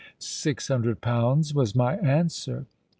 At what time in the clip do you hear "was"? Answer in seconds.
1.53-1.75